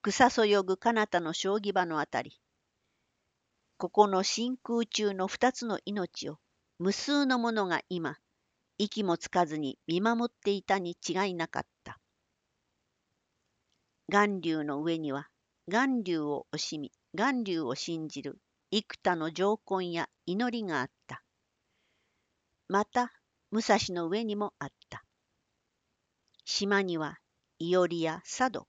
[0.00, 2.40] 草そよぐ彼方の将棋場のあたり、
[3.76, 6.38] ここの真空中の二つの命を
[6.78, 8.16] 無数の者が今、
[8.78, 12.00] 息もつかずに見守っていたに違いなかった。
[14.08, 15.28] 巌流の上には、
[15.70, 18.40] 巌流を惜しみ、巌流を信じる
[18.72, 21.22] 幾多の情根や祈りがあった。
[22.66, 23.12] また、
[23.52, 25.04] 武蔵の上にもあった。
[26.44, 27.20] 島には、
[27.60, 28.66] いおりや佐渡。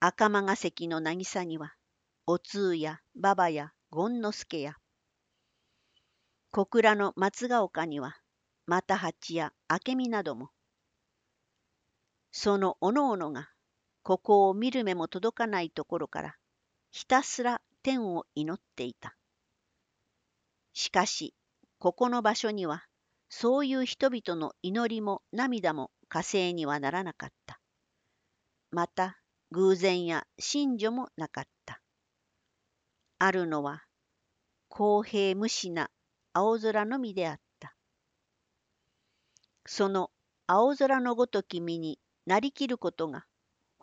[0.00, 1.74] 赤間が関の渚には、
[2.26, 4.76] お通や馬場や権之助や、
[6.50, 8.18] 小倉の松ヶ丘には、
[8.66, 10.50] 又八や明美なども、
[12.32, 13.53] そのおのおのが、
[14.04, 16.36] ここを見る目も届かないところから、
[16.92, 19.16] ひたすら天を祈っていた。
[20.74, 21.34] しかし、
[21.78, 22.84] ここの場所には、
[23.30, 27.58] そういう人々の祈りも涙も火星にはならなかった。
[28.70, 29.18] また、
[29.52, 31.80] 偶然や信女もなかった。
[33.18, 33.84] あるのは、
[34.68, 35.90] 公平無視な
[36.34, 37.74] 青空のみであった。
[39.64, 40.10] その
[40.46, 43.24] 青空のごとき身になりきることが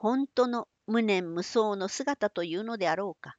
[0.01, 3.37] 本当の無念無双の姿というのであろうか。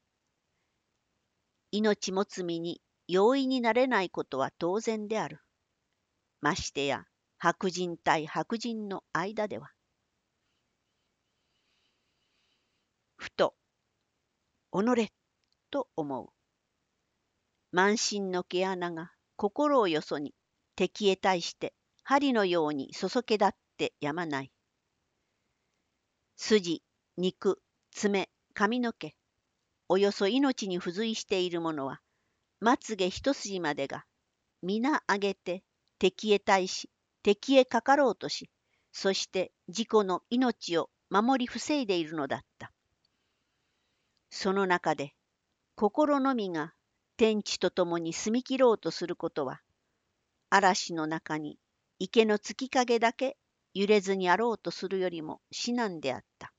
[1.73, 5.41] 命持つ身に容易になれないことは当然である。
[6.41, 7.03] ましてや
[7.37, 9.73] 白人対白人の間では。
[13.17, 13.57] ふと、
[14.71, 15.11] 己
[15.73, 16.29] と思う。
[17.73, 20.33] 満身の毛穴が心をよそに
[20.77, 24.52] 敵へ対して針のようにそそけ立ってやまない。
[26.37, 26.83] 筋、
[27.17, 29.15] 肉、爪、髪の毛、
[29.89, 32.01] およそ命に付随しているものは、
[32.61, 34.05] まつげ一筋までが、
[34.63, 35.63] 皆あげて
[35.99, 36.91] 敵へ対し、
[37.23, 38.51] 敵へかかろうとし、
[38.93, 42.73] そして自己の命を守り防いでいるのだった。
[44.31, 45.15] その中で、
[45.75, 46.75] 心のみが
[47.17, 49.61] 天地と共に住み切ろうとすることは、
[50.51, 51.59] 嵐の中に
[51.99, 53.37] 池の月影だけ
[53.75, 56.53] 揺れずにあろうとするよりも至難であった。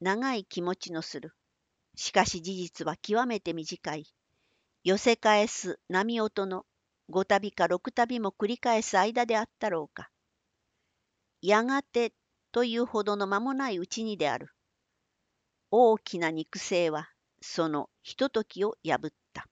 [0.00, 1.34] 長い気持ちのする。
[1.94, 4.06] しかし事実は極めて短い。
[4.84, 6.64] 寄せ返す波音の
[7.08, 10.10] 五度か六度も繰り返す間であったろうか。
[11.40, 12.12] やがて
[12.52, 14.48] というほどの間もないうちにである。
[15.70, 17.08] 大きな肉声は
[17.40, 19.46] そのひとときを破った。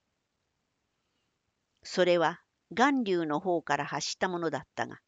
[1.82, 5.00] それは巌流の方から発したものだったが、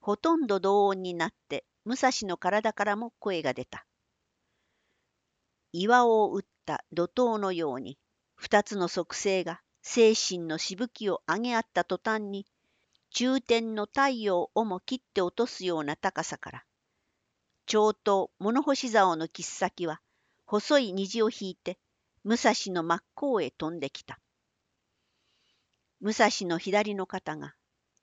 [0.00, 3.86] ほとんど同音になって武蔵の体からも声が出た。
[5.72, 7.98] 岩を打った怒涛のように、
[8.36, 12.46] 二つの側星が精神のしぶきを上げ合った途端に、
[13.10, 16.64] 中天の太陽をも切って落とすような高さから、
[17.66, 20.00] 長東物干し竿の切っ先は、
[20.46, 21.78] 細い虹を引いて、
[22.24, 24.18] 武蔵の真っ向へ飛んできた。
[26.04, 27.54] 武蔵の左の肩が、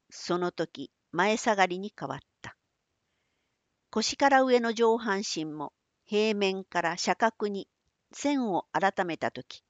[0.10, 2.58] その時前下がりに変わった。
[3.91, 5.72] 腰から上の上半身も
[6.06, 7.68] 平面から斜角に
[8.12, 9.64] 線を改めた時、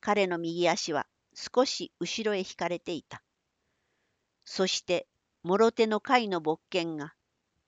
[0.00, 3.22] 彼の右足は少し後ろへ引かれていた。
[4.44, 5.08] そして、
[5.42, 7.14] もろ手の貝の勃剣が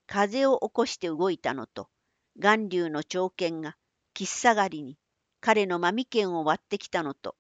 [0.06, 1.88] 風を起こして動いたのと、
[2.38, 3.74] 巌流の長剣が
[4.14, 4.98] 喫茶狩りに
[5.40, 7.36] 彼の真眉剣を割ってきたのと、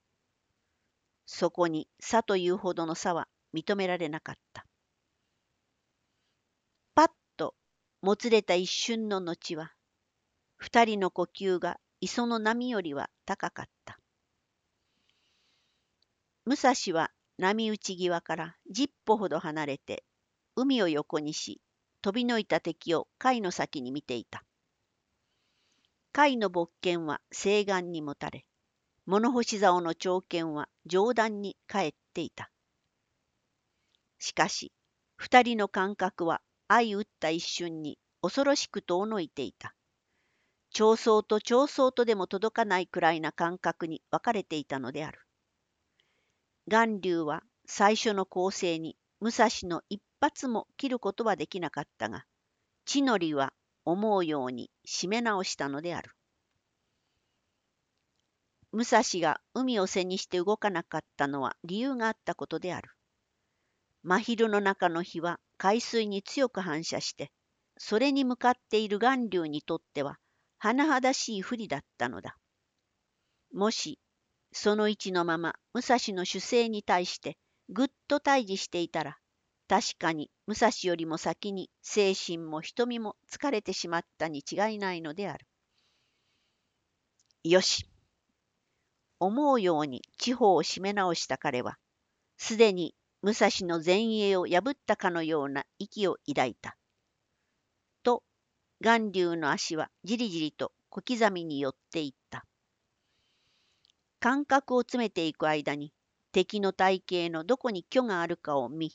[1.32, 4.66] そこに差というほどの差は認められなかった。
[6.96, 7.54] パッと
[8.02, 9.72] もつれた一瞬の後は、
[10.56, 14.00] 二人の呼吸が磯の波よりは高かった。
[16.46, 20.02] 武蔵は波打ち際から十歩ほど離れて
[20.56, 21.60] 海を横にし
[22.02, 24.44] 飛びのいた敵を貝の先に見ていた。
[26.12, 28.44] 貝の勃剣は西岸に持たれ、
[29.10, 32.48] 物干し竿の長剣は上段に帰っていた。
[34.20, 34.70] しかし、
[35.16, 39.74] 二人の感覚は相打った一瞬に恐ろしく遠のいていた。
[40.72, 45.18] 長僧と長僧とでも届かないくらいな感覚に分かれていたのである。
[46.68, 52.26] 巌流は最初の構成に武蔵の一発も切ることはできなかったが、
[52.84, 53.52] 地の利は
[53.84, 56.12] 思うように締め直したのである。
[58.72, 62.90] 武蔵が海を背にして動かなかったのは理由があったことである。
[64.02, 67.30] 真昼の中の日は海水に強く反射して、
[67.76, 70.18] それに向かっている巌流にとっては
[70.62, 72.36] 甚だしい不利だったのだ。
[73.52, 73.98] もし、
[74.52, 77.36] その位置のまま武蔵の主勢に対して
[77.68, 79.18] ぐっと対峙していたら、
[79.68, 85.46] 確かに武蔵よりも先に精神も瞳も疲れてしまったに違いないのである。
[87.44, 87.89] よし。
[89.20, 91.78] 思うように地方を締め直した彼は、
[92.38, 96.76] すでに武蔵の前衛を破ったかのような息を抱いた。
[98.02, 98.22] と、
[98.80, 102.46] 巌流の足はじりじりと小刻みに寄っていった。
[104.20, 105.92] 感覚を詰めていく間に、
[106.32, 108.92] 敵の体型のどこに虚があるかを見、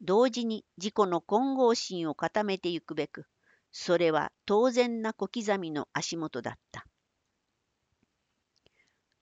[0.00, 3.26] 同時に自己の混合心を固めてゆくべく、
[3.72, 6.86] それは当然な小刻みの足元だった。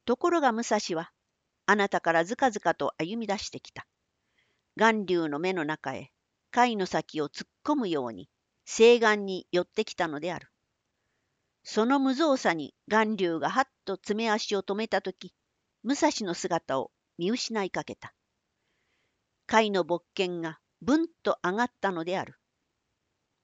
[0.07, 1.11] ところが武蔵は、
[1.66, 3.86] あなたからずかずかと歩み出してきた。
[4.76, 6.12] 巌流の目の中へ、
[6.52, 8.30] 貝の先を突っ込むように、
[8.64, 10.48] 西岸に寄ってきたのである。
[11.64, 15.34] その無造作に巌流がはっと爪足を止めたとき、
[15.82, 18.14] 武蔵の姿を見失いかけた。
[19.46, 22.38] 貝の勃剣がぶんと上がったのである。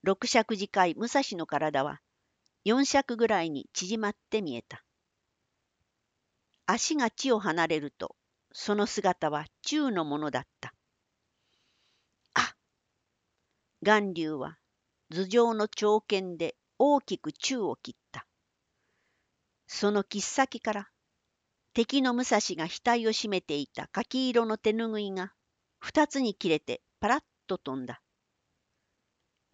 [0.04, 2.00] 六尺近い武蔵の体は
[2.64, 4.84] 四尺ぐらいに縮まって見えた。
[6.66, 8.16] 足が地を離れると、
[8.52, 10.74] その姿は中のものだった。
[12.34, 12.54] あ
[13.82, 14.58] 巌流は
[15.10, 18.26] 頭上の長剣で大きく宙を切った。
[19.66, 20.88] その切っ先から
[21.74, 25.32] 敵の武蔵が額を締めていた柿色の手ぬぐいが
[25.78, 28.02] 二つに切れてパラッと飛んだ。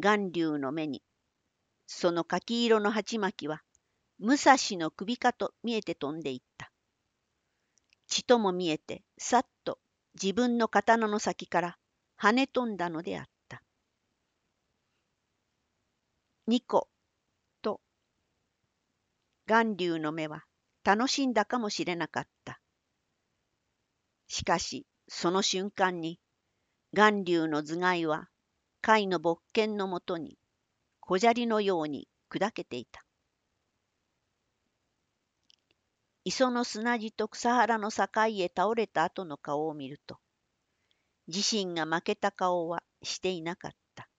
[0.00, 1.02] 巌流の目に、
[1.86, 3.62] その柿色の鉢巻きは、
[4.18, 6.70] 武蔵の首かと見えて飛んでいった。
[8.08, 9.78] 血とも見えて、さっと
[10.20, 11.78] 自分の刀の先から
[12.20, 13.62] 跳ね飛んだのであった。
[16.46, 16.88] 二個
[17.62, 17.80] と、
[19.46, 20.44] 巌流の目は
[20.84, 22.60] 楽しんだかもしれなかった。
[24.26, 26.18] しかし、その瞬間に、
[26.94, 28.28] 巌流の頭蓋は
[28.80, 30.38] 貝の勃剣のもとに
[31.00, 33.04] 小砂利のように砕けていた。
[36.28, 38.04] 磯の砂地と草原の境
[38.38, 40.18] へ倒れた後の顔を見ると、
[41.26, 44.10] 自身が負けた顔はしていなかった。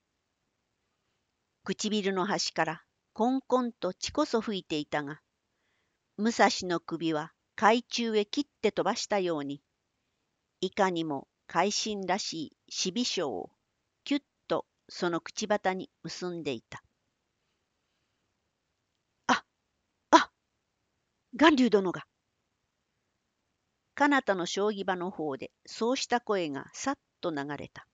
[1.64, 2.82] 唇の端から
[3.14, 5.22] コンコンと血こそ吹いていたが、
[6.18, 9.62] 武蔵の首は海中へ切って飛ばしたように、
[10.62, 13.52] いかにも会心らしい死微笑を
[14.04, 16.82] キュッとその口端に結んでいた。
[19.28, 19.44] あ
[20.10, 20.32] あ
[21.34, 22.06] 巌流殿が
[23.96, 27.86] 彼方の将棋場の方でそうした声がさっと流れた。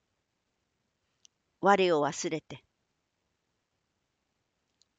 [1.62, 2.64] 我を忘れて。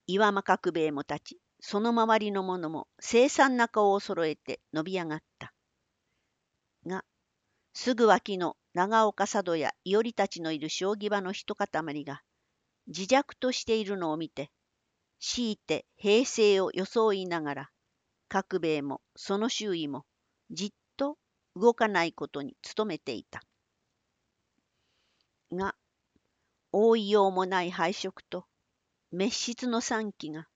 [0.09, 5.55] 岩間角兵衛も立ち、その周りの者も凄惨な顔を揃えて伸び上がった。
[6.87, 7.05] が、
[7.73, 12.23] すぐ脇の長岡佐渡や伊織たちのいる将棋場の一塊が、
[12.89, 14.51] 自弱としているのを見て、
[15.21, 17.71] 強いて平静を装いながら、
[18.29, 20.05] 角兵衛もその周囲も
[20.51, 21.19] じっと
[21.55, 23.43] 動かないことに努めていた。
[25.53, 25.77] が、
[26.73, 28.47] 覆いようもない敗色と
[29.13, 30.49] 滅失の惨気が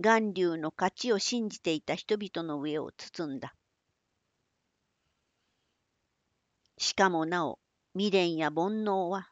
[0.00, 3.54] 巌流の勝ちを信じていた人々の上を包んだ。
[6.78, 7.60] しかもなお
[7.94, 9.28] 未練や煩悩は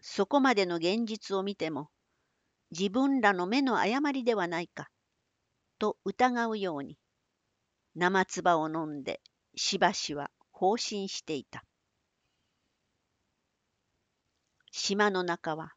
[0.00, 1.90] そこまでの現実を見ても
[2.70, 4.88] 自分らの目の誤りではないか
[5.78, 6.96] と疑うように
[7.94, 9.20] 生唾を飲んで
[9.56, 11.64] しばしは放心していた。
[14.72, 15.72] 島の中は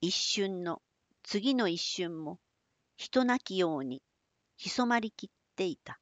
[0.00, 0.80] 一瞬の
[1.22, 2.38] 次の一瞬も
[2.96, 4.02] 人なきように
[4.56, 5.98] 潜まりきっていた。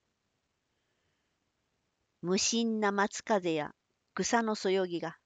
[2.21, 3.71] 無心な松風や
[4.15, 5.17] 草のそよぎが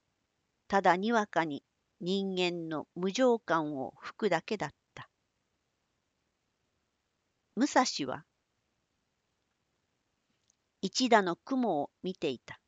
[0.67, 1.63] ただにわかに
[1.99, 5.09] 人間の無情感を吹くだけだった。
[7.55, 8.23] 武蔵は
[10.87, 12.59] 一打の雲を見ていた。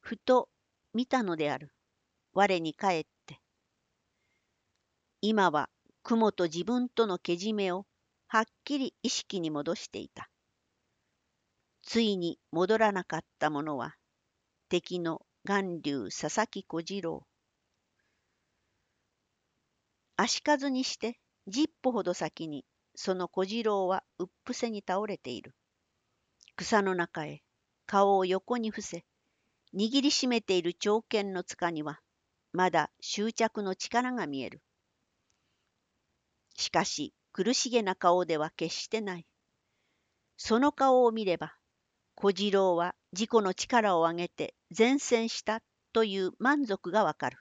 [0.00, 0.48] ふと
[0.94, 1.70] 見たのである。
[2.32, 3.42] 我に帰って。
[5.20, 5.68] 今は
[6.02, 7.84] 雲と自分とのけじめを
[8.26, 10.30] はっきり意識に戻していた。
[11.82, 13.96] ついに戻らなかったものは
[14.70, 17.26] 敵の巌流佐々木小次郎。
[20.16, 25.54] 足数にして十歩ほど先にその小次郎はうっぷせに倒れている。
[26.56, 27.42] 草の中へ
[27.86, 29.04] 顔を横に伏せ
[29.74, 32.00] 握りしめている長剣の塚には
[32.52, 34.62] まだ執着の力が見える。
[36.56, 39.26] しかし苦しげな顔では決してない。
[40.36, 41.56] その顔を見れば
[42.14, 45.60] 小次郎は自己の力を挙げて善戦した
[45.92, 47.38] という満足がわかる。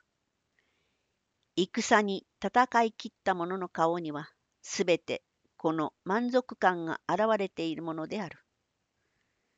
[1.56, 4.32] 戦に戦い切った者の顔には
[4.64, 5.22] すべて
[5.58, 8.43] この満足感が現れているものである。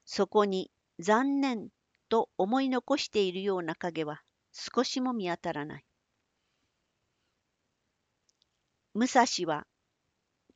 [0.06, 1.70] そこに残念
[2.10, 4.22] と思い残しているような影は
[4.53, 5.86] 少しも見当たらない。
[8.93, 9.68] 武蔵は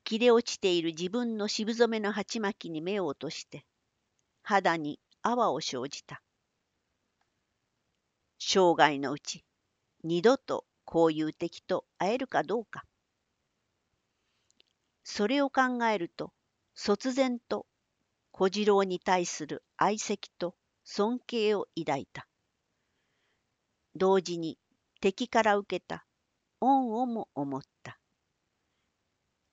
[0.05, 3.65] 切れ落ちている自分の渋染めの鉢巻きに目を落として
[4.43, 6.21] 肌に泡を生じた。
[8.37, 9.43] 生涯のうち
[10.03, 12.85] 二度とこういう敵と会えるかどうか。
[15.03, 16.31] それを考えると
[16.75, 17.65] 卒然と
[18.39, 22.25] 小次郎に対する愛惜と尊敬を抱いた。
[23.95, 24.57] 同時に
[25.01, 26.05] 敵から受けた
[26.61, 27.99] 恩をも思った。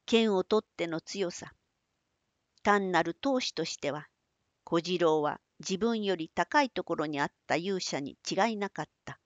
[0.04, 1.52] 剣を取っての強さ。
[2.62, 4.06] 単なる闘士としては、
[4.62, 9.18] 小次郎は自分より高いところにあった勇者に違いなかった。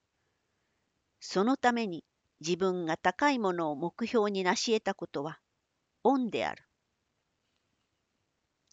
[1.20, 2.02] そのために
[2.40, 5.38] 自分が高いものを目標に成し得たことは
[6.02, 6.64] 恩である。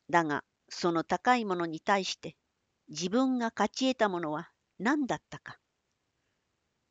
[0.10, 2.36] だがその高いものに対して
[2.90, 4.50] 自分が勝ち得たものは
[4.80, 5.60] 何だったか。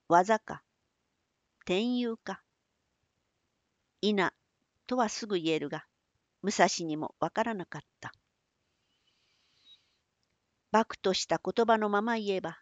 [0.08, 0.62] 技か、
[1.64, 2.42] 天佑か。
[4.02, 4.14] 否
[4.86, 5.84] とはすぐ言えるが、
[6.42, 8.12] 武蔵にもわからなかった。
[10.70, 12.58] 幕とした言葉のまま言えば、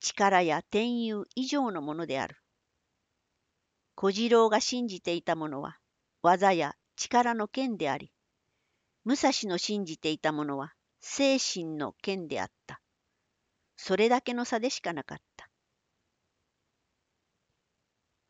[0.00, 2.36] 力や天佑以上のものである。
[3.94, 5.78] 小次郎が信じていたものは、
[6.22, 8.12] 技や力の剣であり、
[9.04, 12.80] 武蔵の信じていたものは精神の剣であった。
[13.76, 15.48] それだけの差でしかなかった。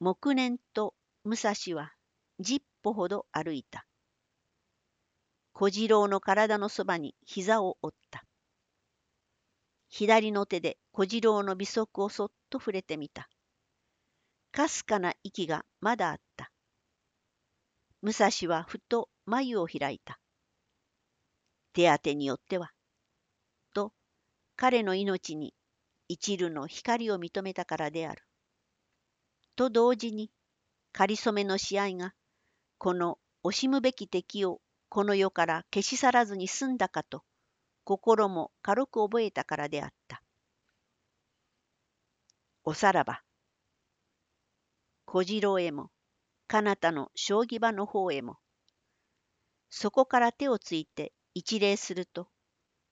[0.01, 0.95] 木念と
[1.25, 1.93] 武蔵は
[2.41, 3.87] 十歩ほど歩いた。
[5.53, 8.25] 小次郎の体のそばに膝を折った。
[9.91, 13.29] 左の手で小次郎の微足をそっと触れてみた。
[14.51, 16.51] かすかな息がまだあった。
[18.01, 20.19] 武蔵はふと眉を開いた。
[21.73, 22.73] 手当てによっては、
[23.75, 23.93] と
[24.57, 25.55] 彼の命に
[26.09, 28.23] 一縷の光を認めたからである。
[29.57, 30.31] と同時に、
[30.93, 32.15] かりそめの試合が、
[32.79, 37.25] この惜しむべき敵をこの世から消し去らずに済んだかと、
[37.85, 40.23] 心も軽く覚えたからであった。
[42.65, 43.23] おさらば。
[45.07, 45.91] 小次郎へも、
[46.47, 48.39] 彼方の将棋場の方へも、
[49.71, 52.29] そこから手をついて一礼すると、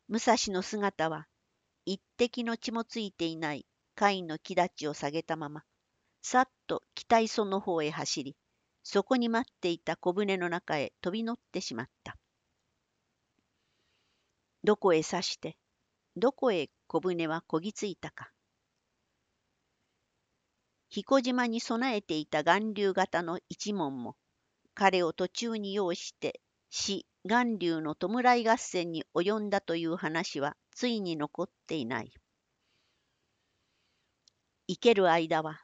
[0.09, 1.26] 武蔵の姿は
[1.84, 5.64] 一滴の血もついていない貝の木立を下げたまま、
[6.22, 8.36] さっと北磯の方へ走り、
[8.82, 12.16] そこに待っていた小舟の中へ飛び乗ってしまった。
[14.64, 15.57] どこへ指して、
[16.16, 18.30] どこへ小舟はこぎついたか。
[20.88, 24.16] 彦島に備えていた巌流型の一門も、
[24.74, 32.12] 彼を途中に要して死巌流の弔い合戦に及んだという話はついに残っていない。
[34.68, 35.61] 生ける間は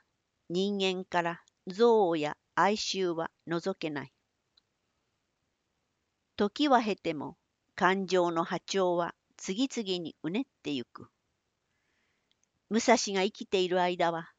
[0.51, 4.13] 人間から憎悪や哀愁は除けない。
[6.37, 7.39] 時は経ても
[7.75, 11.09] 感情の波長は次々にうねってゆく。
[12.69, 14.31] 武蔵が生きている間は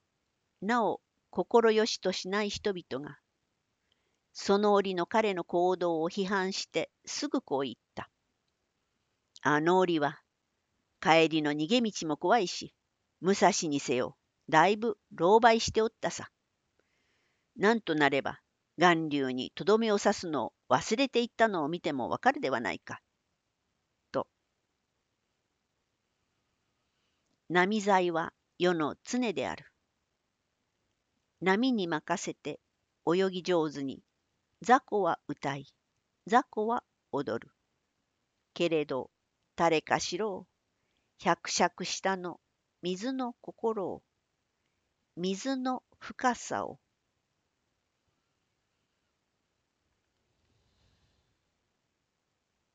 [0.61, 3.18] なお心よしとしない人々が、
[4.39, 8.07] その折の彼の行動を批判してすぐこう言った。
[9.41, 10.21] あの折は、
[11.01, 12.71] 帰りの逃げ道も怖いし、
[13.19, 14.15] 武蔵にせよ、
[14.47, 16.29] だいぶ狼狽しておったさ。
[17.55, 18.39] なんとなれば、
[18.77, 23.01] 巌流にとどめを刺すのを忘れていったのを見てもわかるではないか。
[24.11, 24.27] と。
[27.49, 29.65] 波剤は世の常である。
[31.41, 32.59] 波に任せて
[33.07, 34.03] 泳ぎ上手に
[34.61, 35.67] 雑魚は歌い
[36.25, 37.53] 雑魚は踊る。
[38.53, 39.11] けれど
[39.55, 41.23] 誰かしろう。
[41.23, 42.39] 百尺下の
[42.81, 44.03] 水の心を
[45.15, 46.79] 水の深さを